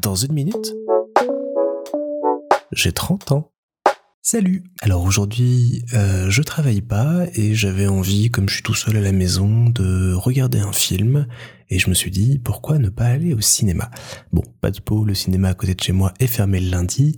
Dans 0.00 0.14
une 0.14 0.32
minute, 0.32 0.74
j'ai 2.72 2.92
30 2.92 3.32
ans. 3.32 3.52
Salut 4.22 4.64
Alors 4.80 5.02
aujourd'hui, 5.04 5.84
euh, 5.94 6.28
je 6.28 6.42
travaille 6.42 6.82
pas 6.82 7.26
et 7.34 7.54
j'avais 7.54 7.86
envie, 7.86 8.30
comme 8.30 8.48
je 8.48 8.54
suis 8.54 8.62
tout 8.62 8.74
seul 8.74 8.96
à 8.96 9.00
la 9.00 9.12
maison, 9.12 9.70
de 9.70 10.12
regarder 10.12 10.60
un 10.60 10.72
film 10.72 11.26
et 11.68 11.78
je 11.78 11.88
me 11.88 11.94
suis 11.94 12.10
dit 12.10 12.38
pourquoi 12.38 12.78
ne 12.78 12.90
pas 12.90 13.06
aller 13.06 13.34
au 13.34 13.40
cinéma? 13.40 13.90
Bon, 14.32 14.42
pas 14.60 14.70
de 14.70 14.80
peau, 14.80 15.04
le 15.04 15.14
cinéma 15.14 15.48
à 15.48 15.54
côté 15.54 15.74
de 15.74 15.82
chez 15.82 15.92
moi 15.92 16.12
est 16.20 16.26
fermé 16.26 16.60
le 16.60 16.70
lundi, 16.70 17.16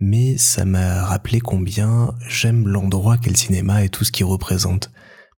mais 0.00 0.38
ça 0.38 0.64
m'a 0.64 1.04
rappelé 1.04 1.40
combien 1.40 2.14
j'aime 2.28 2.68
l'endroit 2.68 3.18
qu'est 3.18 3.30
le 3.30 3.36
cinéma 3.36 3.84
et 3.84 3.88
tout 3.88 4.04
ce 4.04 4.12
qu'il 4.12 4.26
représente. 4.26 4.90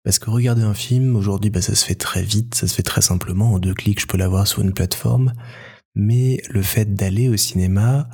Parce 0.04 0.20
que 0.20 0.30
regarder 0.30 0.64
un 0.64 0.74
film, 0.74 1.16
aujourd'hui, 1.16 1.50
bah, 1.50 1.62
ça 1.62 1.76
se 1.76 1.86
fait 1.86 1.96
très 1.96 2.24
vite, 2.24 2.56
ça 2.56 2.68
se 2.68 2.76
fait 2.76 2.84
très 2.84 3.02
simplement, 3.02 3.54
en 3.54 3.60
deux 3.60 3.74
clics, 3.74 4.02
je 4.02 4.08
peux 4.08 4.18
l'avoir 4.18 4.48
sur 4.48 4.62
une 4.62 4.74
plateforme. 4.74 5.32
Mais 5.96 6.42
le 6.50 6.62
fait 6.62 6.94
d'aller 6.94 7.30
au 7.30 7.38
cinéma, 7.38 8.10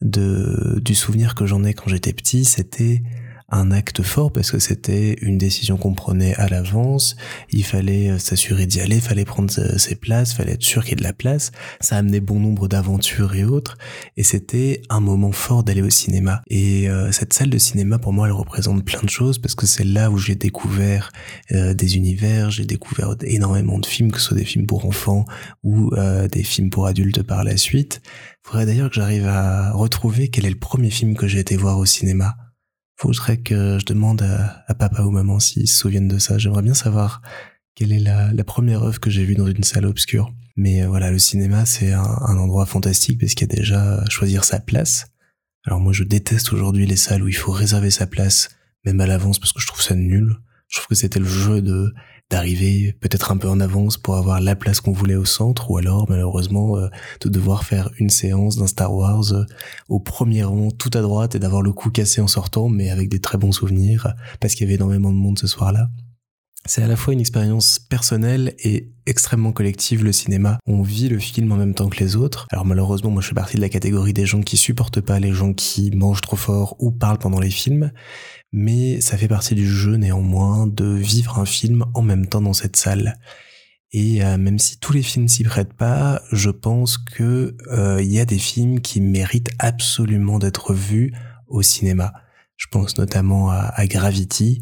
du 0.00 0.94
souvenir 0.94 1.34
que 1.34 1.46
j'en 1.46 1.64
ai 1.64 1.74
quand 1.74 1.88
j'étais 1.88 2.12
petit, 2.12 2.44
c'était 2.44 3.02
un 3.50 3.70
acte 3.70 4.02
fort 4.02 4.30
parce 4.30 4.50
que 4.50 4.58
c'était 4.58 5.14
une 5.22 5.38
décision 5.38 5.78
qu'on 5.78 5.94
prenait 5.94 6.34
à 6.34 6.48
l'avance. 6.48 7.16
Il 7.50 7.64
fallait 7.64 8.10
euh, 8.10 8.18
s'assurer 8.18 8.66
d'y 8.66 8.80
aller, 8.80 9.00
fallait 9.00 9.24
prendre 9.24 9.50
ses 9.50 9.94
places, 9.94 10.34
fallait 10.34 10.52
être 10.52 10.62
sûr 10.62 10.82
qu'il 10.82 10.90
y 10.90 10.92
ait 10.94 10.96
de 10.96 11.02
la 11.02 11.14
place. 11.14 11.50
Ça 11.80 11.96
amenait 11.96 12.20
bon 12.20 12.40
nombre 12.40 12.68
d'aventures 12.68 13.34
et 13.34 13.44
autres. 13.44 13.78
Et 14.16 14.22
c'était 14.22 14.82
un 14.90 15.00
moment 15.00 15.32
fort 15.32 15.64
d'aller 15.64 15.82
au 15.82 15.90
cinéma. 15.90 16.42
Et 16.48 16.90
euh, 16.90 17.10
cette 17.10 17.32
salle 17.32 17.50
de 17.50 17.58
cinéma, 17.58 17.98
pour 17.98 18.12
moi, 18.12 18.26
elle 18.26 18.32
représente 18.32 18.84
plein 18.84 19.00
de 19.02 19.08
choses 19.08 19.38
parce 19.38 19.54
que 19.54 19.66
c'est 19.66 19.84
là 19.84 20.10
où 20.10 20.18
j'ai 20.18 20.34
découvert 20.34 21.10
euh, 21.52 21.72
des 21.72 21.96
univers, 21.96 22.50
j'ai 22.50 22.66
découvert 22.66 23.14
énormément 23.22 23.78
de 23.78 23.86
films, 23.86 24.12
que 24.12 24.18
ce 24.18 24.28
soit 24.28 24.36
des 24.36 24.44
films 24.44 24.66
pour 24.66 24.84
enfants 24.84 25.24
ou 25.62 25.90
des 26.30 26.42
films 26.42 26.70
pour 26.70 26.86
adultes 26.86 27.22
par 27.22 27.44
la 27.44 27.56
suite. 27.56 28.00
Faudrait 28.42 28.66
d'ailleurs 28.66 28.88
que 28.88 28.96
j'arrive 28.96 29.26
à 29.26 29.72
retrouver 29.72 30.28
quel 30.28 30.46
est 30.46 30.50
le 30.50 30.58
premier 30.58 30.90
film 30.90 31.16
que 31.16 31.26
j'ai 31.26 31.38
été 31.38 31.56
voir 31.56 31.78
au 31.78 31.86
cinéma 31.86 32.36
faudrait 32.98 33.38
que 33.38 33.78
je 33.78 33.84
demande 33.84 34.22
à, 34.22 34.74
papa 34.74 35.02
ou 35.02 35.10
maman 35.10 35.38
s'ils 35.38 35.68
se 35.68 35.76
souviennent 35.76 36.08
de 36.08 36.18
ça. 36.18 36.38
J'aimerais 36.38 36.62
bien 36.62 36.74
savoir 36.74 37.22
quelle 37.74 37.92
est 37.92 38.00
la, 38.00 38.44
première 38.44 38.82
œuvre 38.82 39.00
que 39.00 39.10
j'ai 39.10 39.24
vue 39.24 39.36
dans 39.36 39.46
une 39.46 39.62
salle 39.62 39.86
obscure. 39.86 40.32
Mais 40.56 40.82
euh, 40.82 40.88
voilà, 40.88 41.10
le 41.10 41.18
cinéma, 41.18 41.64
c'est 41.64 41.92
un, 41.92 42.02
endroit 42.36 42.66
fantastique 42.66 43.20
parce 43.20 43.34
qu'il 43.34 43.48
y 43.48 43.52
a 43.52 43.56
déjà 43.56 44.04
choisir 44.08 44.44
sa 44.44 44.58
place. 44.58 45.06
Alors 45.64 45.80
moi, 45.80 45.92
je 45.92 46.02
déteste 46.02 46.52
aujourd'hui 46.52 46.86
les 46.86 46.96
salles 46.96 47.22
où 47.22 47.28
il 47.28 47.36
faut 47.36 47.52
réserver 47.52 47.90
sa 47.90 48.06
place, 48.06 48.48
même 48.84 49.00
à 49.00 49.06
l'avance, 49.06 49.38
parce 49.38 49.52
que 49.52 49.60
je 49.60 49.66
trouve 49.66 49.82
ça 49.82 49.94
nul. 49.94 50.36
Je 50.68 50.78
trouve 50.78 50.88
que 50.88 50.94
c'était 50.94 51.20
le 51.20 51.26
jeu 51.26 51.62
de 51.62 51.94
d'arriver 52.30 52.94
peut-être 53.00 53.32
un 53.32 53.36
peu 53.36 53.48
en 53.48 53.60
avance 53.60 53.96
pour 53.96 54.16
avoir 54.16 54.40
la 54.40 54.54
place 54.54 54.80
qu'on 54.80 54.92
voulait 54.92 55.14
au 55.14 55.24
centre, 55.24 55.70
ou 55.70 55.78
alors 55.78 56.06
malheureusement 56.08 56.76
euh, 56.76 56.88
de 57.20 57.28
devoir 57.28 57.64
faire 57.64 57.90
une 57.98 58.10
séance 58.10 58.56
d'un 58.56 58.66
Star 58.66 58.94
Wars 58.94 59.32
euh, 59.32 59.44
au 59.88 59.98
premier 59.98 60.44
rang, 60.44 60.70
tout 60.70 60.90
à 60.94 61.00
droite, 61.00 61.34
et 61.34 61.38
d'avoir 61.38 61.62
le 61.62 61.72
cou 61.72 61.90
cassé 61.90 62.20
en 62.20 62.28
sortant, 62.28 62.68
mais 62.68 62.90
avec 62.90 63.08
des 63.08 63.20
très 63.20 63.38
bons 63.38 63.52
souvenirs, 63.52 64.14
parce 64.40 64.54
qu'il 64.54 64.66
y 64.66 64.68
avait 64.68 64.76
énormément 64.76 65.10
de 65.10 65.16
monde 65.16 65.38
ce 65.38 65.46
soir-là. 65.46 65.88
C'est 66.66 66.82
à 66.82 66.86
la 66.86 66.96
fois 66.96 67.14
une 67.14 67.20
expérience 67.20 67.78
personnelle 67.78 68.54
et 68.58 68.90
extrêmement 69.06 69.52
collective 69.52 70.04
le 70.04 70.12
cinéma. 70.12 70.58
On 70.66 70.82
vit 70.82 71.08
le 71.08 71.18
film 71.18 71.50
en 71.52 71.56
même 71.56 71.74
temps 71.74 71.88
que 71.88 71.98
les 71.98 72.14
autres. 72.14 72.46
Alors 72.50 72.66
malheureusement, 72.66 73.10
moi 73.10 73.22
je 73.22 73.28
fais 73.28 73.34
partie 73.34 73.56
de 73.56 73.62
la 73.62 73.70
catégorie 73.70 74.12
des 74.12 74.26
gens 74.26 74.42
qui 74.42 74.58
supportent 74.58 75.00
pas 75.00 75.18
les 75.18 75.32
gens 75.32 75.54
qui 75.54 75.90
mangent 75.92 76.20
trop 76.20 76.36
fort 76.36 76.76
ou 76.78 76.90
parlent 76.90 77.18
pendant 77.18 77.40
les 77.40 77.50
films 77.50 77.90
mais 78.52 79.00
ça 79.00 79.16
fait 79.16 79.28
partie 79.28 79.54
du 79.54 79.66
jeu 79.66 79.96
néanmoins 79.96 80.66
de 80.66 80.86
vivre 80.86 81.38
un 81.38 81.44
film 81.44 81.84
en 81.94 82.02
même 82.02 82.26
temps 82.26 82.40
dans 82.40 82.52
cette 82.52 82.76
salle. 82.76 83.18
Et 83.92 84.22
euh, 84.22 84.36
même 84.36 84.58
si 84.58 84.78
tous 84.78 84.92
les 84.92 85.02
films 85.02 85.28
s'y 85.28 85.44
prêtent 85.44 85.72
pas, 85.72 86.20
je 86.32 86.50
pense 86.50 86.98
que 86.98 87.56
euh, 87.70 88.02
il 88.02 88.12
y 88.12 88.20
a 88.20 88.24
des 88.24 88.38
films 88.38 88.80
qui 88.80 89.00
méritent 89.00 89.50
absolument 89.58 90.38
d'être 90.38 90.74
vus 90.74 91.12
au 91.46 91.62
cinéma. 91.62 92.12
Je 92.56 92.66
pense 92.70 92.98
notamment 92.98 93.50
à, 93.50 93.72
à 93.74 93.86
Gravity 93.86 94.60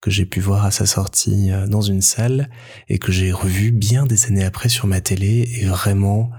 que 0.00 0.10
j'ai 0.10 0.26
pu 0.26 0.40
voir 0.40 0.64
à 0.64 0.70
sa 0.70 0.86
sortie 0.86 1.50
euh, 1.50 1.66
dans 1.66 1.80
une 1.80 2.02
salle 2.02 2.50
et 2.88 2.98
que 2.98 3.12
j'ai 3.12 3.32
revu 3.32 3.72
bien 3.72 4.06
des 4.06 4.26
années 4.26 4.44
après 4.44 4.68
sur 4.68 4.86
ma 4.86 5.00
télé 5.00 5.48
et 5.60 5.64
vraiment 5.64 6.30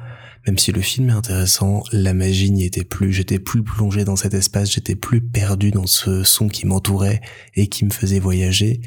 même 0.48 0.58
si 0.58 0.72
le 0.72 0.82
film 0.82 1.10
est 1.10 1.14
intéressant, 1.14 1.84
la 1.92 2.14
magie 2.14 2.50
n'y 2.50 2.64
était 2.64 2.84
plus, 2.84 3.12
j'étais 3.12 3.40
plus 3.40 3.62
plongé 3.62 4.04
dans 4.06 4.16
cet 4.16 4.34
espace, 4.34 4.72
j'étais 4.72 4.96
plus 4.96 5.22
perdu 5.22 5.72
dans 5.72 5.86
ce 5.86 6.24
son 6.24 6.48
qui 6.48 6.66
m'entourait 6.66 7.22
et 7.56 7.68
qui 7.68 7.86
me 7.86 7.92
faisait 7.92 8.20
voyager. 8.20 8.82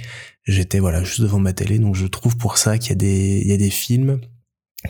J'étais 0.44 0.80
voilà 0.80 1.04
juste 1.04 1.20
devant 1.20 1.38
ma 1.38 1.52
télé, 1.52 1.78
donc 1.78 1.94
je 1.94 2.06
trouve 2.06 2.36
pour 2.36 2.58
ça 2.58 2.78
qu'il 2.78 2.90
y 2.90 2.92
a 2.92 2.96
des, 2.96 3.42
il 3.44 3.48
y 3.48 3.52
a 3.52 3.58
des 3.58 3.70
films 3.70 4.20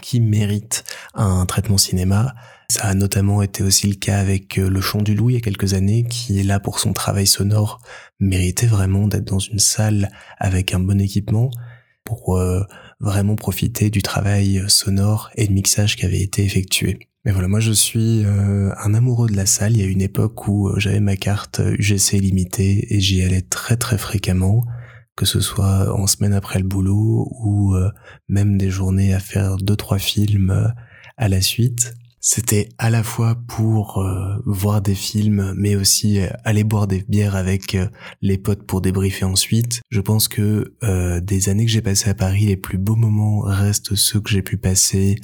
qui 0.01 0.21
méritent 0.21 0.85
un 1.15 1.45
traitement 1.45 1.79
cinéma. 1.79 2.35
Ça 2.73 2.87
a 2.87 2.95
notamment 2.95 3.43
été 3.43 3.63
aussi 3.63 3.87
le 3.87 3.97
cas 3.97 4.19
avec 4.19 4.59
euh, 4.59 4.71
Le 4.71 4.81
Chant 4.81 5.03
du 5.03 5.15
Loup 5.15 5.29
il 5.29 5.35
y 5.35 5.37
a 5.37 5.43
quelques 5.43 5.75
années, 5.75 6.05
qui 6.05 6.41
est 6.41 6.43
là 6.43 6.59
pour 6.59 6.79
son 6.79 6.95
travail 6.95 7.27
sonore, 7.27 7.83
méritait 8.19 8.67
vraiment 8.67 9.09
d'être 9.09 9.27
dans 9.27 9.41
une 9.41 9.59
salle 9.59 10.09
avec 10.39 10.73
un 10.73 10.81
bon 10.81 10.99
équipement 10.99 11.51
pour 12.03 12.39
euh, 12.39 12.63
vraiment 12.99 13.37
profiter 13.37 13.91
du 13.91 14.01
travail 14.01 14.65
sonore 14.69 15.29
et 15.37 15.49
de 15.49 15.53
mixage 15.53 15.97
qui 15.97 16.07
avait 16.07 16.23
été 16.23 16.45
effectué. 16.47 17.11
Mais 17.27 17.33
voilà, 17.33 17.47
moi 17.47 17.61
je 17.61 17.73
suis 17.73 18.25
euh, 18.25 18.73
un 18.83 18.95
amoureux 18.95 19.29
de 19.29 19.37
la 19.37 19.45
salle. 19.45 19.73
Il 19.73 19.83
y 19.83 19.85
a 19.85 19.87
une 19.87 20.01
époque 20.01 20.49
où 20.49 20.71
euh, 20.71 20.79
j'avais 20.79 21.01
ma 21.01 21.17
carte 21.17 21.61
UGC 21.79 22.21
limitée 22.21 22.87
et 22.95 23.01
j'y 23.01 23.23
allais 23.23 23.43
très 23.43 23.77
très 23.77 23.99
fréquemment, 23.99 24.65
que 25.15 25.27
ce 25.27 25.41
soit 25.41 25.95
en 25.95 26.07
semaine 26.07 26.33
après 26.33 26.59
le 26.59 26.67
boulot 26.67 27.29
ou 27.45 27.75
même 28.31 28.57
des 28.57 28.71
journées 28.71 29.13
à 29.13 29.21
faire 29.21 29.59
deux 29.59 29.77
trois 29.77 29.99
films 29.99 30.73
à 31.19 31.29
la 31.29 31.43
suite. 31.43 31.93
C'était 32.25 32.69
à 32.79 32.89
la 32.89 33.03
fois 33.03 33.35
pour 33.49 33.99
euh, 33.99 34.37
voir 34.47 34.81
des 34.81 34.95
films, 34.95 35.55
mais 35.57 35.75
aussi 35.75 36.21
euh, 36.21 36.29
aller 36.45 36.63
boire 36.63 36.87
des 36.87 37.03
bières 37.09 37.35
avec 37.35 37.75
euh, 37.75 37.89
les 38.21 38.39
potes 38.39 38.65
pour 38.65 38.81
débriefer 38.81 39.25
ensuite. 39.25 39.83
Je 39.91 40.01
pense 40.01 40.29
que 40.29 40.73
des 41.21 41.49
années 41.49 41.67
que 41.67 41.71
j'ai 41.73 41.83
passées 41.83 42.11
à 42.11 42.15
Paris, 42.15 42.47
les 42.47 42.57
plus 42.57 42.79
beaux 42.79 42.95
moments 42.95 43.41
restent 43.41 43.97
ceux 43.97 44.21
que 44.21 44.31
j'ai 44.31 44.43
pu 44.43 44.57
passer 44.57 45.17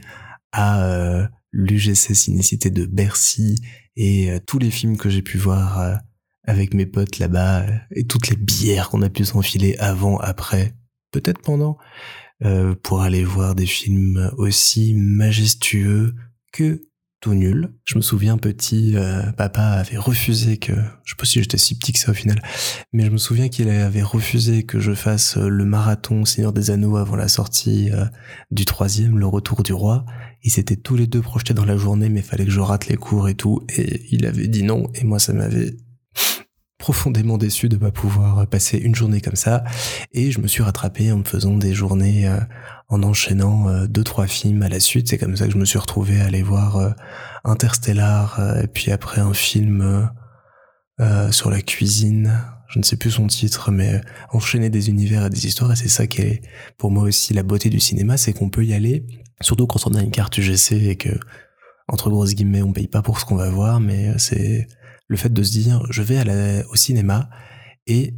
à 0.51 1.29
l'UGC 1.53 2.15
Cinécité 2.15 2.71
de 2.71 2.85
Bercy 2.85 3.57
et 3.97 4.31
tous 4.47 4.59
les 4.59 4.71
films 4.71 4.97
que 4.97 5.09
j'ai 5.09 5.23
pu 5.23 5.39
voir 5.39 6.01
avec 6.45 6.75
mes 6.75 6.87
potes 6.87 7.19
là-bas 7.19 7.67
et 7.93 8.07
toutes 8.07 8.29
les 8.29 8.37
bières 8.37 8.89
qu'on 8.89 9.03
a 9.03 9.11
pu 9.11 9.25
s'enfiler 9.25 9.77
avant, 9.79 10.19
après, 10.19 10.75
peut-être 11.13 11.43
pendant, 11.43 11.77
pour 12.83 13.03
aller 13.03 13.25
voir 13.25 13.55
des 13.55 13.67
films 13.67 14.31
aussi 14.37 14.95
majestueux 14.95 16.15
que 16.53 16.88
tout 17.21 17.35
nul. 17.35 17.75
Je 17.85 17.97
me 17.97 18.01
souviens 18.01 18.39
petit, 18.39 18.97
euh, 18.97 19.33
papa 19.33 19.63
avait 19.63 19.97
refusé 19.97 20.57
que, 20.57 20.73
je 21.05 21.11
sais 21.11 21.17
pas 21.17 21.25
si 21.25 21.43
j'étais 21.43 21.59
si 21.59 21.77
petit 21.77 21.93
que 21.93 21.99
ça 21.99 22.13
au 22.13 22.15
final, 22.15 22.41
mais 22.93 23.05
je 23.05 23.11
me 23.11 23.19
souviens 23.19 23.49
qu'il 23.49 23.69
avait 23.69 24.03
refusé 24.03 24.65
que 24.65 24.79
je 24.79 24.95
fasse 24.95 25.37
euh, 25.37 25.49
le 25.49 25.65
marathon 25.65 26.25
Seigneur 26.25 26.53
des 26.53 26.71
Anneaux 26.71 26.97
avant 26.97 27.17
la 27.17 27.29
sortie 27.29 27.91
euh, 27.93 28.05
du 28.51 28.65
troisième, 28.65 29.19
le 29.19 29.27
retour 29.27 29.63
du 29.63 29.73
roi. 29.73 30.05
Ils 30.43 30.51
s'étaient 30.51 30.77
tous 30.77 30.97
les 30.97 31.07
deux 31.07 31.23
projetés 31.23 31.55
dans 31.55 31.65
la 31.65 31.77
journée, 31.77 32.09
mais 32.09 32.23
fallait 32.23 32.45
que 32.45 32.51
je 32.53 32.61
rate 32.61 32.87
les 32.87 32.97
cours 32.97 33.29
et 33.29 33.35
tout, 33.35 33.63
et 33.77 34.07
il 34.11 34.25
avait 34.25 34.49
dit 34.49 34.63
non, 34.63 34.85
et 34.95 35.05
moi 35.05 35.19
ça 35.19 35.33
m'avait 35.33 35.77
profondément 36.89 37.37
déçu 37.37 37.69
de 37.69 37.77
pas 37.77 37.91
pouvoir 37.91 38.47
passer 38.47 38.79
une 38.79 38.95
journée 38.95 39.21
comme 39.21 39.37
ça. 39.37 39.63
Et 40.15 40.31
je 40.31 40.41
me 40.41 40.47
suis 40.47 40.63
rattrapé 40.63 41.13
en 41.13 41.19
me 41.19 41.25
faisant 41.25 41.55
des 41.55 41.75
journées 41.75 42.27
euh, 42.27 42.41
en 42.89 43.03
enchaînant 43.03 43.69
euh, 43.69 43.87
deux 43.87 44.05
trois 44.05 44.27
films 44.27 44.63
à 44.63 44.71
la 44.71 44.81
suite. 44.81 45.07
C'est 45.07 45.19
comme 45.19 45.37
ça 45.37 45.45
que 45.45 45.53
je 45.53 45.59
me 45.59 45.67
suis 45.67 45.79
retrouvé 45.79 46.19
à 46.19 46.25
aller 46.25 46.43
voir 46.43 46.79
euh, 46.79 46.91
Interstellar 47.45 48.41
et 48.63 48.69
puis 48.69 48.91
après 48.91 49.21
un 49.21 49.35
film 49.35 50.09
sur 51.31 51.51
la 51.51 51.61
cuisine. 51.61 52.33
Je 52.69 52.79
ne 52.79 52.85
sais 52.85 52.97
plus 52.97 53.11
son 53.11 53.27
titre 53.27 53.71
mais 53.71 54.01
enchaîner 54.33 54.71
des 54.71 54.89
univers 54.89 55.27
et 55.27 55.31
des 55.31 55.47
histoires. 55.47 55.73
Et 55.73 55.77
c'est 55.77 55.89
ça 55.89 56.07
qui 56.07 56.23
est 56.23 56.41
pour 56.79 56.91
moi 56.91 57.03
aussi 57.03 57.35
la 57.35 57.43
beauté 57.43 57.69
du 57.69 57.81
cinéma 57.81 58.17
c'est 58.17 58.33
qu'on 58.33 58.49
peut 58.49 58.65
y 58.65 58.73
aller 58.73 59.05
surtout 59.43 59.67
quand 59.67 59.87
on 59.87 59.93
a 59.93 60.01
une 60.01 60.11
carte 60.11 60.39
UGC 60.39 60.73
et 60.89 60.97
que 60.97 61.11
entre 61.87 62.09
grosses 62.09 62.35
guillemets 62.35 62.63
on 62.63 62.73
paye 62.73 62.89
pas 62.89 63.03
pour 63.03 63.21
ce 63.21 63.27
qu'on 63.27 63.37
va 63.37 63.51
voir. 63.51 63.79
Mais 63.79 64.17
c'est 64.17 64.67
le 65.09 65.17
fait 65.17 65.33
de 65.33 65.43
se 65.43 65.51
dire 65.53 65.83
je 65.91 66.03
vais 66.03 66.65
au 66.71 66.77
cinéma 66.77 67.29
et 67.87 68.15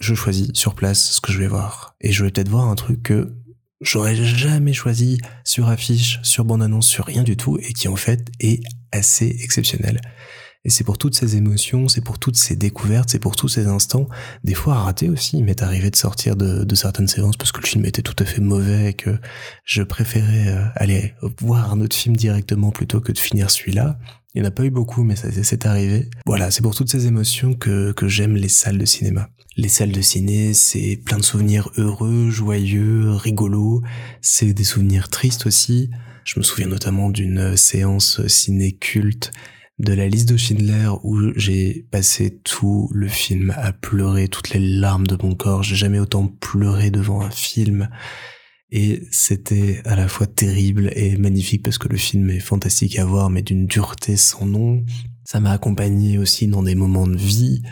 je 0.00 0.14
choisis 0.14 0.48
sur 0.54 0.74
place 0.74 1.12
ce 1.12 1.20
que 1.20 1.32
je 1.32 1.38
vais 1.38 1.46
voir. 1.46 1.94
Et 2.00 2.10
je 2.10 2.24
vais 2.24 2.30
peut-être 2.30 2.48
voir 2.48 2.68
un 2.68 2.74
truc 2.74 3.02
que 3.02 3.36
j'aurais 3.80 4.16
jamais 4.16 4.72
choisi 4.72 5.18
sur 5.44 5.68
affiche, 5.68 6.18
sur 6.22 6.44
bande-annonce, 6.44 6.88
sur 6.88 7.04
rien 7.04 7.22
du 7.22 7.36
tout 7.36 7.58
et 7.58 7.72
qui 7.72 7.88
en 7.88 7.96
fait 7.96 8.28
est 8.40 8.60
assez 8.92 9.36
exceptionnel. 9.42 10.00
Et 10.64 10.68
c'est 10.68 10.84
pour 10.84 10.98
toutes 10.98 11.14
ces 11.14 11.36
émotions, 11.36 11.88
c'est 11.88 12.02
pour 12.02 12.18
toutes 12.18 12.36
ces 12.36 12.54
découvertes, 12.54 13.08
c'est 13.08 13.18
pour 13.18 13.34
tous 13.34 13.48
ces 13.48 13.66
instants, 13.66 14.08
des 14.44 14.52
fois 14.52 14.74
ratés 14.74 15.08
aussi. 15.08 15.38
Il 15.38 15.44
m'est 15.44 15.62
arrivé 15.62 15.90
de 15.90 15.96
sortir 15.96 16.36
de, 16.36 16.64
de, 16.64 16.74
certaines 16.74 17.08
séances 17.08 17.38
parce 17.38 17.50
que 17.50 17.62
le 17.62 17.66
film 17.66 17.86
était 17.86 18.02
tout 18.02 18.16
à 18.18 18.26
fait 18.26 18.42
mauvais 18.42 18.90
et 18.90 18.94
que 18.94 19.18
je 19.64 19.82
préférais 19.82 20.48
euh, 20.48 20.64
aller 20.74 21.14
voir 21.40 21.72
un 21.72 21.80
autre 21.80 21.96
film 21.96 22.14
directement 22.14 22.72
plutôt 22.72 23.00
que 23.00 23.10
de 23.10 23.18
finir 23.18 23.50
celui-là. 23.50 23.98
Il 24.34 24.40
n'y 24.40 24.46
en 24.46 24.48
a 24.48 24.52
pas 24.52 24.64
eu 24.64 24.70
beaucoup, 24.70 25.02
mais 25.02 25.16
ça 25.16 25.28
c'est 25.42 25.66
arrivé. 25.66 26.08
Voilà, 26.24 26.50
c'est 26.50 26.62
pour 26.62 26.74
toutes 26.74 26.90
ces 26.90 27.06
émotions 27.06 27.54
que, 27.54 27.92
que 27.92 28.06
j'aime 28.06 28.36
les 28.36 28.48
salles 28.48 28.78
de 28.78 28.84
cinéma. 28.84 29.28
Les 29.56 29.68
salles 29.68 29.90
de 29.90 30.00
ciné, 30.00 30.54
c'est 30.54 31.00
plein 31.04 31.18
de 31.18 31.24
souvenirs 31.24 31.68
heureux, 31.76 32.30
joyeux, 32.30 33.10
rigolos. 33.10 33.82
C'est 34.20 34.52
des 34.52 34.64
souvenirs 34.64 35.08
tristes 35.08 35.46
aussi. 35.46 35.90
Je 36.24 36.38
me 36.38 36.44
souviens 36.44 36.68
notamment 36.68 37.10
d'une 37.10 37.56
séance 37.56 38.24
ciné 38.28 38.72
culte 38.72 39.32
de 39.80 39.92
la 39.94 40.06
liste 40.06 40.28
de 40.28 40.36
Schindler 40.36 40.90
où 41.02 41.18
j'ai 41.36 41.86
passé 41.90 42.38
tout 42.44 42.88
le 42.92 43.08
film 43.08 43.52
à 43.56 43.72
pleurer 43.72 44.28
toutes 44.28 44.50
les 44.50 44.60
larmes 44.60 45.06
de 45.06 45.16
mon 45.20 45.34
corps. 45.34 45.64
J'ai 45.64 45.76
jamais 45.76 45.98
autant 45.98 46.28
pleuré 46.28 46.90
devant 46.90 47.22
un 47.22 47.30
film. 47.30 47.88
Et 48.72 49.02
c'était 49.10 49.80
à 49.84 49.96
la 49.96 50.06
fois 50.06 50.26
terrible 50.26 50.90
et 50.94 51.16
magnifique 51.16 51.64
parce 51.64 51.78
que 51.78 51.88
le 51.88 51.96
film 51.96 52.30
est 52.30 52.40
fantastique 52.40 52.98
à 52.98 53.04
voir 53.04 53.30
mais 53.30 53.42
d'une 53.42 53.66
dureté 53.66 54.16
sans 54.16 54.46
nom. 54.46 54.84
Ça 55.24 55.40
m'a 55.40 55.50
accompagné 55.50 56.18
aussi 56.18 56.46
dans 56.46 56.62
des 56.62 56.74
moments 56.74 57.06
de 57.06 57.16
vie. 57.16 57.62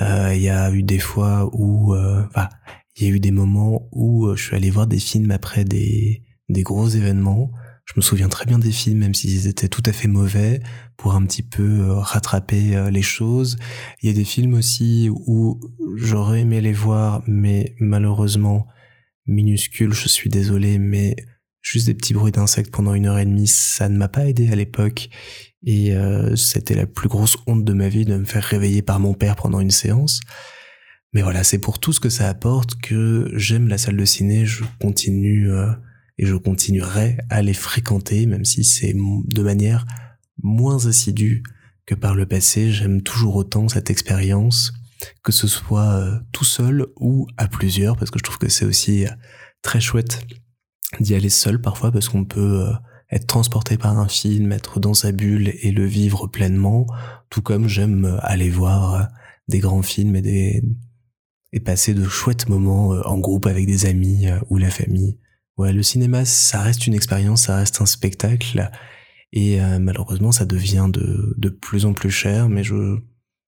Euh, 0.00 0.32
il 0.34 0.42
y 0.42 0.48
a 0.48 0.72
eu 0.72 0.82
des 0.82 0.98
fois 0.98 1.48
où, 1.52 1.94
euh, 1.94 2.24
enfin, 2.28 2.48
il 2.96 3.06
y 3.06 3.10
a 3.10 3.14
eu 3.14 3.20
des 3.20 3.30
moments 3.30 3.88
où 3.92 4.26
euh, 4.26 4.36
je 4.36 4.44
suis 4.44 4.56
allé 4.56 4.70
voir 4.70 4.86
des 4.86 4.98
films 4.98 5.30
après 5.30 5.64
des, 5.64 6.22
des 6.48 6.62
gros 6.62 6.88
événements. 6.88 7.52
Je 7.84 7.94
me 7.96 8.02
souviens 8.02 8.28
très 8.28 8.46
bien 8.46 8.58
des 8.58 8.72
films, 8.72 8.98
même 8.98 9.14
s'ils 9.14 9.46
étaient 9.48 9.68
tout 9.68 9.82
à 9.86 9.92
fait 9.92 10.08
mauvais, 10.08 10.60
pour 10.96 11.14
un 11.14 11.24
petit 11.24 11.42
peu 11.42 11.90
rattraper 11.90 12.90
les 12.90 13.02
choses. 13.02 13.58
Il 14.00 14.08
y 14.08 14.12
a 14.12 14.14
des 14.14 14.24
films 14.24 14.54
aussi 14.54 15.10
où 15.10 15.58
j'aurais 15.96 16.42
aimé 16.42 16.60
les 16.60 16.72
voir, 16.72 17.22
mais 17.26 17.74
malheureusement, 17.80 18.68
minuscules, 19.26 19.92
je 19.92 20.08
suis 20.08 20.30
désolé, 20.30 20.78
mais 20.78 21.16
juste 21.62 21.86
des 21.86 21.94
petits 21.94 22.14
bruits 22.14 22.32
d'insectes 22.32 22.72
pendant 22.72 22.94
une 22.94 23.06
heure 23.06 23.18
et 23.18 23.24
demie, 23.24 23.46
ça 23.46 23.88
ne 23.88 23.96
m'a 23.96 24.08
pas 24.08 24.26
aidé 24.26 24.50
à 24.50 24.56
l'époque. 24.56 25.08
Et 25.64 25.94
euh, 25.94 26.34
c'était 26.34 26.74
la 26.74 26.86
plus 26.86 27.08
grosse 27.08 27.36
honte 27.46 27.64
de 27.64 27.72
ma 27.72 27.88
vie 27.88 28.04
de 28.04 28.16
me 28.16 28.24
faire 28.24 28.42
réveiller 28.42 28.82
par 28.82 28.98
mon 28.98 29.14
père 29.14 29.36
pendant 29.36 29.60
une 29.60 29.70
séance. 29.70 30.20
Mais 31.12 31.22
voilà, 31.22 31.44
c'est 31.44 31.58
pour 31.58 31.78
tout 31.78 31.92
ce 31.92 32.00
que 32.00 32.08
ça 32.08 32.28
apporte 32.28 32.80
que 32.80 33.30
j'aime 33.34 33.68
la 33.68 33.78
salle 33.78 33.96
de 33.96 34.04
ciné, 34.04 34.46
je 34.46 34.64
continue 34.80 35.52
euh, 35.52 35.70
et 36.18 36.26
je 36.26 36.34
continuerai 36.34 37.18
à 37.30 37.42
les 37.42 37.54
fréquenter, 37.54 38.26
même 38.26 38.44
si 38.44 38.64
c'est 38.64 38.94
de 38.94 39.42
manière 39.42 39.86
moins 40.42 40.86
assidue 40.86 41.42
que 41.86 41.94
par 41.94 42.14
le 42.14 42.26
passé. 42.26 42.72
J'aime 42.72 43.02
toujours 43.02 43.36
autant 43.36 43.68
cette 43.68 43.90
expérience, 43.90 44.72
que 45.22 45.32
ce 45.32 45.46
soit 45.46 45.92
euh, 45.92 46.18
tout 46.32 46.44
seul 46.44 46.86
ou 46.96 47.26
à 47.36 47.48
plusieurs, 47.48 47.96
parce 47.96 48.10
que 48.10 48.18
je 48.18 48.24
trouve 48.24 48.38
que 48.38 48.48
c'est 48.48 48.64
aussi 48.64 49.06
très 49.62 49.80
chouette 49.80 50.24
d'y 51.00 51.14
aller 51.14 51.30
seul 51.30 51.60
parfois, 51.60 51.90
parce 51.90 52.08
qu'on 52.08 52.24
peut 52.24 52.68
être 53.10 53.26
transporté 53.26 53.76
par 53.76 53.98
un 53.98 54.08
film, 54.08 54.52
être 54.52 54.80
dans 54.80 54.94
sa 54.94 55.12
bulle 55.12 55.52
et 55.62 55.70
le 55.70 55.84
vivre 55.86 56.26
pleinement, 56.26 56.86
tout 57.30 57.42
comme 57.42 57.68
j'aime 57.68 58.18
aller 58.22 58.50
voir 58.50 59.08
des 59.48 59.58
grands 59.58 59.82
films 59.82 60.16
et 60.16 60.22
des 60.22 60.62
et 61.52 61.60
passer 61.60 61.94
de 61.94 62.04
chouettes 62.04 62.48
moments 62.48 62.94
euh, 62.94 63.02
en 63.02 63.18
groupe 63.18 63.46
avec 63.46 63.66
des 63.66 63.86
amis 63.86 64.26
euh, 64.26 64.38
ou 64.48 64.58
la 64.58 64.70
famille. 64.70 65.18
Ouais, 65.58 65.72
le 65.72 65.82
cinéma, 65.82 66.24
ça 66.24 66.62
reste 66.62 66.86
une 66.86 66.94
expérience, 66.94 67.44
ça 67.44 67.56
reste 67.56 67.80
un 67.80 67.86
spectacle, 67.86 68.70
et 69.32 69.60
euh, 69.60 69.78
malheureusement, 69.78 70.32
ça 70.32 70.46
devient 70.46 70.88
de, 70.90 71.34
de 71.36 71.48
plus 71.50 71.84
en 71.84 71.92
plus 71.92 72.10
cher, 72.10 72.48
mais 72.48 72.64
je, 72.64 72.98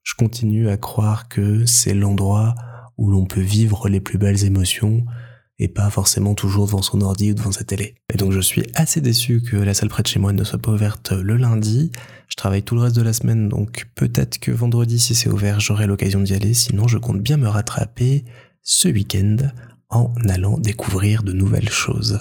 je 0.04 0.14
continue 0.14 0.68
à 0.68 0.76
croire 0.76 1.28
que 1.28 1.66
c'est 1.66 1.94
l'endroit 1.94 2.54
où 2.96 3.10
l'on 3.10 3.26
peut 3.26 3.40
vivre 3.40 3.88
les 3.88 4.00
plus 4.00 4.18
belles 4.18 4.44
émotions, 4.44 5.04
et 5.58 5.68
pas 5.68 5.88
forcément 5.90 6.34
toujours 6.34 6.66
devant 6.66 6.82
son 6.82 7.00
ordi 7.00 7.30
ou 7.30 7.34
devant 7.34 7.52
sa 7.52 7.64
télé. 7.64 7.94
Et 8.12 8.16
donc 8.16 8.32
je 8.32 8.40
suis 8.40 8.64
assez 8.74 9.00
déçu 9.00 9.40
que 9.40 9.56
la 9.56 9.72
salle 9.72 9.88
près 9.88 10.02
de 10.02 10.08
chez 10.08 10.18
moi 10.18 10.32
ne 10.32 10.44
soit 10.44 10.58
pas 10.58 10.72
ouverte 10.72 11.12
le 11.12 11.36
lundi. 11.36 11.90
Je 12.28 12.36
travaille 12.36 12.62
tout 12.62 12.74
le 12.74 12.82
reste 12.82 12.96
de 12.96 13.02
la 13.02 13.12
semaine, 13.12 13.48
donc 13.48 13.86
peut-être 13.94 14.38
que 14.38 14.50
vendredi, 14.50 14.98
si 14.98 15.14
c'est 15.14 15.30
ouvert, 15.30 15.60
j'aurai 15.60 15.86
l'occasion 15.86 16.20
d'y 16.20 16.34
aller. 16.34 16.54
Sinon, 16.54 16.88
je 16.88 16.98
compte 16.98 17.20
bien 17.20 17.36
me 17.36 17.48
rattraper 17.48 18.24
ce 18.62 18.88
week-end 18.88 19.36
en 19.90 20.12
allant 20.28 20.58
découvrir 20.58 21.22
de 21.22 21.32
nouvelles 21.32 21.70
choses. 21.70 22.20